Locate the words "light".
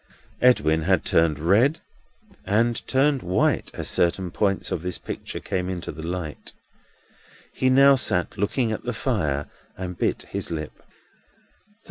6.01-6.53